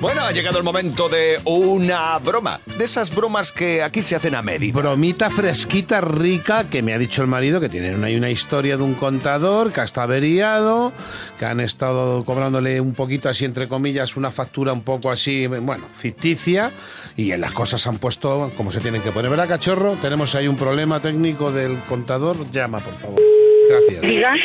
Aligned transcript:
Bueno, 0.00 0.22
ha 0.22 0.30
llegado 0.30 0.58
el 0.58 0.64
momento 0.64 1.08
de 1.08 1.40
una 1.44 2.16
broma. 2.18 2.60
De 2.78 2.84
esas 2.84 3.12
bromas 3.12 3.50
que 3.50 3.82
aquí 3.82 4.04
se 4.04 4.14
hacen 4.14 4.36
a 4.36 4.42
medida. 4.42 4.78
Bromita 4.78 5.28
fresquita, 5.28 6.00
rica, 6.00 6.70
que 6.70 6.82
me 6.82 6.94
ha 6.94 6.98
dicho 6.98 7.20
el 7.20 7.26
marido 7.26 7.60
que 7.60 7.68
tienen 7.68 8.04
ahí 8.04 8.14
una 8.14 8.30
historia 8.30 8.76
de 8.76 8.84
un 8.84 8.94
contador 8.94 9.72
que 9.72 9.80
ha 9.80 9.84
estado 9.84 10.04
averiado, 10.04 10.92
que 11.36 11.46
han 11.46 11.58
estado 11.58 12.24
cobrándole 12.24 12.80
un 12.80 12.94
poquito 12.94 13.28
así, 13.28 13.44
entre 13.44 13.66
comillas, 13.66 14.16
una 14.16 14.30
factura 14.30 14.72
un 14.72 14.82
poco 14.82 15.10
así, 15.10 15.48
bueno, 15.48 15.86
ficticia, 15.96 16.70
y 17.16 17.32
en 17.32 17.40
las 17.40 17.50
cosas 17.50 17.84
han 17.88 17.98
puesto 17.98 18.52
como 18.56 18.70
se 18.70 18.78
tienen 18.78 19.02
que 19.02 19.10
poner. 19.10 19.30
¿Verdad, 19.30 19.48
cachorro? 19.48 19.96
Tenemos 20.00 20.32
ahí 20.36 20.46
un 20.46 20.56
problema 20.56 21.00
técnico 21.00 21.50
del 21.50 21.76
contador. 21.88 22.48
Llama, 22.52 22.78
por 22.78 22.94
favor. 22.94 23.20
Gracias. 23.68 24.38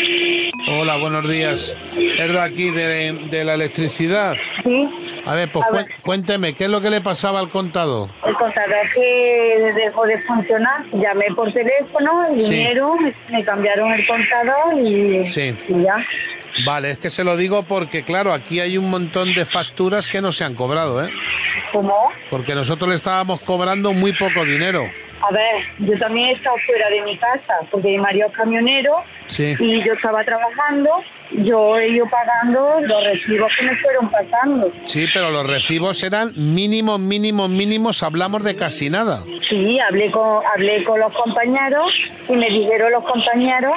Hola, 0.68 0.98
buenos 0.98 1.30
días. 1.30 1.76
Es 1.96 2.32
de 2.32 2.40
aquí 2.40 2.72
de, 2.72 3.28
de 3.30 3.44
la 3.44 3.54
electricidad. 3.54 4.36
Sí. 4.64 4.90
A 5.26 5.36
ver, 5.36 5.52
pues 5.52 5.66
A 5.66 5.72
ver. 5.72 5.86
cuénteme, 6.02 6.54
¿qué 6.54 6.66
es 6.66 6.70
lo 6.70 6.80
que 6.82 6.90
le 6.90 7.02
pasaba 7.02 7.40
al 7.40 7.50
contador? 7.50 8.10
El 8.26 8.34
contador 8.36 8.90
que 8.94 9.74
dejó 9.76 10.06
de 10.06 10.22
funcionar, 10.24 10.86
llamé 10.94 11.26
por 11.36 11.52
teléfono, 11.52 12.26
Sí. 12.40 12.50
vinieron, 12.50 13.04
me, 13.04 13.14
me 13.30 13.44
cambiaron 13.44 13.92
el 13.92 14.06
contador 14.08 14.78
y, 14.82 15.26
Sí. 15.26 15.56
y 15.68 15.82
ya. 15.84 15.96
Vale, 16.66 16.92
es 16.92 16.98
que 17.00 17.10
se 17.10 17.24
lo 17.24 17.36
digo 17.36 17.64
porque, 17.64 18.04
claro, 18.04 18.32
aquí 18.32 18.60
hay 18.60 18.78
un 18.78 18.90
montón 18.90 19.34
de 19.34 19.44
facturas 19.44 20.08
que 20.08 20.22
no 20.22 20.32
se 20.32 20.44
han 20.44 20.54
cobrado, 20.54 21.04
¿eh? 21.04 21.10
¿Cómo? 21.72 22.12
Porque 22.30 22.54
nosotros 22.54 22.90
le 22.90 22.96
estábamos 22.96 23.42
cobrando 23.42 23.92
muy 23.92 24.14
poco 24.14 24.46
dinero. 24.46 24.84
A 25.28 25.32
ver, 25.32 25.64
yo 25.80 25.98
también 26.00 26.30
he 26.30 26.32
estado 26.34 26.58
fuera 26.66 26.90
de 26.90 27.02
mi 27.02 27.18
casa 27.18 27.56
porque 27.72 27.88
mi 27.90 27.98
marido 27.98 28.28
es 28.28 28.34
camionero 28.34 29.04
Sí. 29.28 29.56
y 29.58 29.82
yo 29.82 29.94
estaba 29.94 30.22
trabajando, 30.26 30.90
yo 31.32 31.78
he 31.78 31.88
ido 31.90 32.06
pagando 32.08 32.82
los 32.82 33.04
recibos 33.06 33.52
que 33.58 33.64
me 33.66 33.76
fueron 33.78 34.10
pasando. 34.12 34.70
Sí, 34.86 35.08
pero 35.14 35.32
los 35.32 35.48
recibos 35.48 36.04
eran 36.04 36.34
mínimos, 36.36 37.00
mínimos, 37.00 37.50
mínimos, 37.50 38.04
hablamos 38.04 38.44
de 38.44 38.56
casi 38.58 38.90
nada. 38.90 39.24
Sí, 39.50 39.80
hablé 39.80 40.12
con, 40.12 40.46
hablé 40.54 40.84
con 40.84 41.00
los 41.00 41.14
compañeros 41.14 41.94
y 42.28 42.34
me 42.34 42.50
dijeron 42.50 42.92
los 42.92 43.04
compañeros 43.06 43.74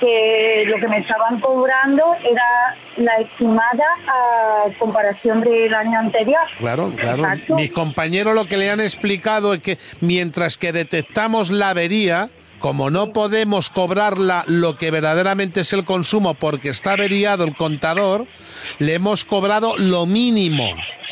que 0.00 0.64
lo 0.66 0.78
que 0.78 0.88
me 0.88 0.98
estaban 0.98 1.40
cobrando 1.40 2.16
era 2.22 2.76
la 2.96 3.16
estimada 3.16 3.84
a 4.06 4.64
comparación 4.78 5.40
del 5.40 5.74
año 5.74 5.98
anterior. 5.98 6.42
Claro, 6.58 6.92
claro. 6.96 7.24
Exacto. 7.24 7.56
Mis 7.56 7.72
compañeros 7.72 8.34
lo 8.34 8.46
que 8.46 8.56
le 8.56 8.70
han 8.70 8.80
explicado 8.80 9.54
es 9.54 9.62
que 9.62 9.78
mientras 10.00 10.58
que 10.58 10.72
detectamos 10.72 11.50
la 11.50 11.70
avería, 11.70 12.30
como 12.58 12.90
no 12.90 13.12
podemos 13.12 13.68
cobrarla 13.68 14.44
lo 14.46 14.78
que 14.78 14.90
verdaderamente 14.90 15.60
es 15.60 15.72
el 15.72 15.84
consumo 15.84 16.34
porque 16.34 16.70
está 16.70 16.92
averiado 16.92 17.44
el 17.44 17.54
contador, 17.54 18.26
le 18.78 18.94
hemos 18.94 19.24
cobrado 19.24 19.74
lo 19.76 20.06
mínimo. 20.06 20.70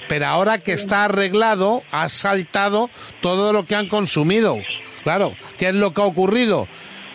Pero 0.09 0.27
ahora 0.27 0.59
que 0.59 0.73
está 0.73 1.05
arreglado, 1.05 1.83
ha 1.91 2.09
saltado 2.09 2.91
todo 3.21 3.53
lo 3.53 3.65
que 3.65 3.77
han 3.77 3.89
consumido. 3.89 4.57
Claro, 5.03 5.35
¿qué 5.59 5.69
es 5.69 5.75
lo 5.75 5.93
que 5.93 6.01
ha 6.01 6.05
ocurrido? 6.05 6.69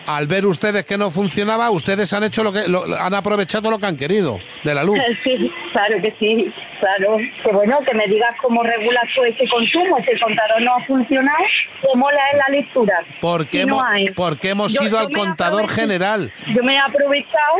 Al 0.08 0.26
ver 0.26 0.46
ustedes 0.46 0.86
que 0.86 0.96
no 0.96 1.10
funcionaba, 1.10 1.70
ustedes 1.70 2.10
han 2.14 2.24
hecho 2.24 2.42
lo 2.42 2.50
que 2.52 2.66
lo- 2.66 2.84
han 2.98 3.12
aprovechado 3.14 3.70
lo 3.70 3.78
que 3.78 3.86
han 3.86 3.96
querido 3.96 4.38
de 4.64 4.74
la 4.74 4.82
luz. 4.82 4.98
Sí, 5.24 5.52
claro 5.72 6.00
que 6.02 6.14
sí, 6.18 6.52
claro. 6.80 7.16
Que 7.44 7.52
bueno, 7.52 7.78
que 7.86 7.94
me 7.94 8.06
digas 8.06 8.30
cómo 8.40 8.62
regulas 8.62 9.04
tú 9.14 9.22
ese 9.24 9.46
consumo, 9.48 9.98
si 10.04 10.10
el 10.12 10.20
contador 10.20 10.62
no 10.62 10.74
ha 10.76 10.84
funcionado, 10.86 11.38
¿cómo 11.82 12.10
la 12.10 12.18
es 12.32 12.38
la 12.38 12.48
lectura? 12.56 12.94
Porque 13.20 13.60
Si 13.62 13.66
no 13.66 13.74
hemos, 13.74 13.84
hay. 13.86 14.10
porque 14.10 14.50
hemos 14.50 14.72
Yo- 14.72 14.82
ido 14.84 14.92
yo 14.92 14.98
al 15.00 15.10
contador 15.12 15.68
general. 15.68 16.32
Yo 16.54 16.62
me 16.62 16.74
he 16.74 16.78
aprovechado 16.78 17.54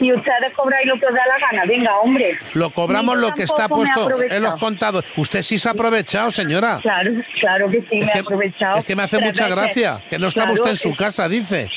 y 0.00 0.12
ustedes 0.12 0.52
cobráis 0.54 0.86
lo 0.86 0.98
que 0.98 1.06
os 1.06 1.14
da 1.14 1.22
la 1.26 1.38
gana. 1.46 1.64
Venga, 1.66 1.96
hombre. 2.00 2.36
Lo 2.54 2.68
cobramos 2.70 3.16
lo 3.16 3.32
que 3.32 3.44
está 3.44 3.68
puesto 3.68 4.10
en 4.22 4.42
los 4.42 4.56
contadores. 4.56 5.10
Usted 5.16 5.40
sí 5.42 5.56
se 5.58 5.68
ha 5.68 5.72
aprovechado, 5.72 6.30
señora. 6.30 6.78
Claro, 6.82 7.12
claro 7.40 7.70
que 7.70 7.80
sí, 7.88 7.98
Es 8.00 8.06
me 8.06 8.12
que, 8.12 8.18
he 8.18 8.20
aprovechado. 8.20 8.76
es 8.78 8.84
que 8.84 8.94
me 8.96 9.02
hace 9.04 9.18
mucha 9.20 9.44
veces. 9.44 9.54
gracia 9.56 10.04
que 10.10 10.18
no 10.18 10.28
estaba 10.28 10.46
Claro, 10.48 10.60
usted 10.62 10.70
en 10.72 10.76
su 10.76 10.94
casa, 10.96 11.28
dice. 11.28 11.70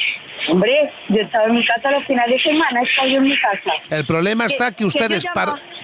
Hombre, 0.49 0.91
yo 1.09 1.21
estaba 1.21 1.45
en 1.45 1.55
mi 1.55 1.65
casa 1.65 1.91
los 1.91 2.05
finales 2.05 2.43
de 2.43 2.51
semana, 2.51 2.81
he 2.81 2.85
estado 2.85 3.07
yo 3.09 3.17
en 3.17 3.23
mi 3.23 3.37
casa. 3.37 3.71
El 3.89 4.05
problema 4.05 4.45
está 4.45 4.71
que 4.71 4.85
ustedes, 4.85 5.25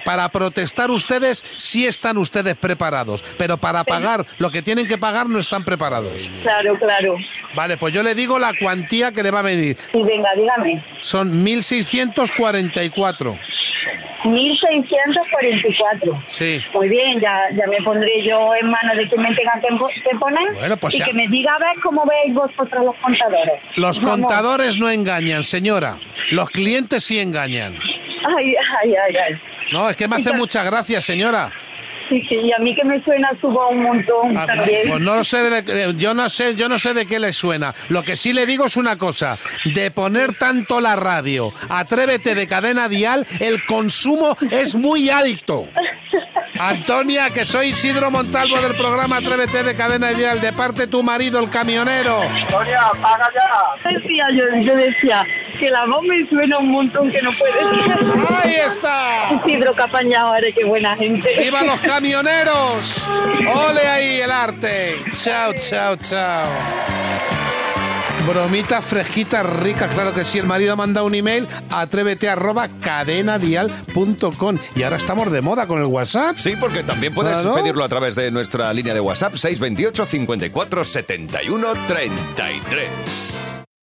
para 0.04 0.28
protestar 0.28 0.90
ustedes, 0.90 1.44
sí 1.56 1.86
están 1.86 2.16
ustedes 2.18 2.56
preparados, 2.56 3.22
pero 3.38 3.56
para 3.56 3.84
pagar 3.84 4.24
lo 4.38 4.50
que 4.50 4.62
tienen 4.62 4.86
que 4.86 4.98
pagar 4.98 5.28
no 5.28 5.38
están 5.38 5.64
preparados. 5.64 6.30
Claro, 6.42 6.78
claro. 6.78 7.16
Vale, 7.54 7.76
pues 7.76 7.94
yo 7.94 8.02
le 8.02 8.14
digo 8.14 8.38
la 8.38 8.52
cuantía 8.58 9.12
que 9.12 9.22
le 9.22 9.30
va 9.30 9.40
a 9.40 9.42
venir. 9.42 9.76
Sí, 9.92 10.02
venga, 10.02 10.30
dígame. 10.34 10.84
Son 11.00 11.44
1.644. 11.44 13.38
1644. 14.24 16.22
Sí. 16.28 16.60
Muy 16.72 16.88
bien, 16.88 17.20
ya, 17.20 17.48
ya 17.56 17.66
me 17.66 17.78
pondré 17.82 18.22
yo 18.24 18.54
en 18.54 18.70
manos 18.70 18.96
de 18.96 19.08
quien 19.08 19.22
me 19.22 19.34
tenga 19.34 19.52
que, 19.60 19.74
po- 19.76 19.88
que 19.88 20.16
poner 20.18 20.52
Bueno, 20.54 20.76
pues 20.76 20.94
y 20.94 20.98
ya. 20.98 21.04
que 21.06 21.12
me 21.14 21.26
diga 21.28 21.54
a 21.54 21.58
ver 21.58 21.76
cómo 21.82 22.04
veis 22.06 22.34
vosotros 22.34 22.84
los 22.84 22.96
contadores. 22.96 23.60
Los 23.76 24.00
Vamos. 24.00 24.20
contadores 24.20 24.76
no 24.78 24.88
engañan, 24.90 25.44
señora. 25.44 25.98
Los 26.30 26.50
clientes 26.50 27.04
sí 27.04 27.18
engañan. 27.20 27.78
Ay, 28.36 28.54
ay, 28.82 28.94
ay, 29.08 29.16
ay. 29.16 29.34
No, 29.72 29.88
es 29.88 29.96
que 29.96 30.06
me 30.08 30.16
hace 30.16 30.32
mucha 30.34 30.62
gracia, 30.62 31.00
señora. 31.00 31.50
Sí, 32.08 32.20
sí, 32.28 32.34
y 32.36 32.52
a 32.52 32.58
mí 32.58 32.74
que 32.74 32.84
me 32.84 33.02
suena 33.02 33.30
su 33.40 33.48
voz 33.48 33.70
un 33.72 33.82
montón 33.82 34.36
Ah, 34.36 34.46
también. 34.46 34.88
Pues 34.88 35.00
no 35.00 35.16
lo 35.16 35.24
sé, 35.24 35.38
de- 35.38 35.62
de- 35.62 35.94
yo 35.96 36.12
no 36.12 36.28
sé, 36.28 36.54
yo 36.54 36.68
no 36.68 36.76
sé 36.78 36.92
de 36.92 37.06
qué 37.06 37.18
le 37.18 37.32
suena. 37.32 37.74
Lo 37.88 38.02
que 38.02 38.14
sí 38.16 38.32
le 38.32 38.44
digo 38.46 38.66
es 38.66 38.76
una 38.76 38.98
cosa: 38.98 39.38
de 39.64 39.90
poner 39.90 40.36
tanto 40.36 40.80
la 40.80 40.96
radio, 40.96 41.52
atrévete 41.68 42.34
de 42.34 42.46
cadena 42.46 42.88
dial, 42.88 43.26
el 43.40 43.64
consumo 43.64 44.36
es 44.50 44.74
muy 44.74 45.08
alto. 45.08 45.66
Antonia, 46.58 47.30
que 47.30 47.44
soy 47.44 47.68
Isidro 47.68 48.10
Montalvo 48.10 48.60
del 48.60 48.74
programa 48.74 49.16
Atrévete 49.16 49.62
de 49.62 49.74
cadena 49.74 50.10
dial, 50.10 50.40
de 50.40 50.52
parte 50.52 50.86
tu 50.86 51.02
marido, 51.02 51.40
el 51.40 51.50
camionero. 51.50 52.22
Sonia, 52.48 52.90
paga 53.02 53.28
ya. 53.34 53.90
Decía 53.90 54.26
yo, 54.30 54.44
yo 54.62 54.76
decía 54.76 55.26
que 55.58 55.70
la 55.70 55.84
voz 55.86 56.02
me 56.04 56.26
suena 56.26 56.58
un 56.58 56.70
montón 56.70 57.10
que 57.10 57.20
no 57.22 57.30
puede 57.36 57.54
ser. 57.86 57.98
Ahí 58.44 58.54
está. 58.54 59.40
Isidro 59.44 59.74
Capañao, 59.74 60.34
eres 60.36 60.54
qué 60.54 60.64
buena 60.64 60.96
gente. 60.96 61.34
¡Viva 61.38 61.62
los 61.62 61.80
camioneros! 61.80 63.04
¡Ole 63.08 63.88
ahí 63.88 64.20
el 64.20 64.30
arte! 64.30 65.02
Chao, 65.12 65.52
chao, 65.54 65.96
chao. 65.96 66.46
Bromita 68.26 68.80
fresquita, 68.80 69.42
rica, 69.42 69.86
claro 69.88 70.12
que 70.14 70.24
sí. 70.24 70.38
El 70.38 70.46
marido 70.46 70.76
manda 70.76 71.02
un 71.02 71.14
email 71.14 71.46
a 71.70 71.82
atrévete 71.82 72.28
arroba 72.28 72.68
cadenadial.com. 72.80 74.58
Y 74.74 74.82
ahora 74.82 74.96
estamos 74.96 75.30
de 75.30 75.40
moda 75.42 75.66
con 75.66 75.78
el 75.80 75.86
WhatsApp. 75.86 76.36
Sí, 76.38 76.54
porque 76.58 76.82
también 76.82 77.12
puedes 77.12 77.38
Claro. 77.38 77.54
pedirlo 77.56 77.84
a 77.84 77.88
través 77.88 78.14
de 78.14 78.30
nuestra 78.30 78.72
línea 78.72 78.94
de 78.94 79.00
WhatsApp 79.00 79.34
628 79.36 80.06
54 80.06 80.84
71 80.84 81.66
33. 81.86 83.53